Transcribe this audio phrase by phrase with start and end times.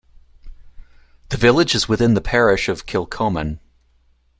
[1.29, 3.59] The village is within the parish of Kilchoman.